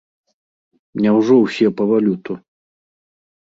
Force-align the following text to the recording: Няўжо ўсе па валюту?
Няўжо 1.01 1.35
ўсе 1.43 1.67
па 1.83 1.89
валюту? 1.93 2.33